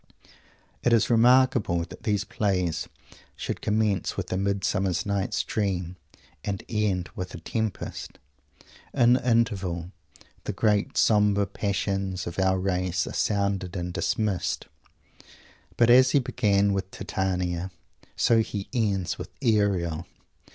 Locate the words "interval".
9.29-9.91